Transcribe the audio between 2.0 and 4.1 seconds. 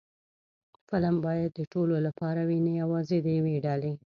لپاره وي، نه یوازې د یوې ډلې